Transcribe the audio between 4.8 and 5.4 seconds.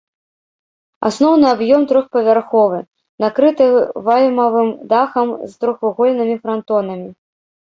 дахам